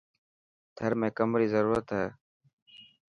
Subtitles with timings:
[0.75, 2.07] ٿر ۾ ڪم ري ضرورت هي.